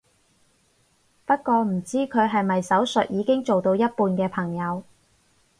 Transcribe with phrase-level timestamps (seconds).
[1.27, 4.81] 不過唔知佢係咪手術已經做到一半嘅朋友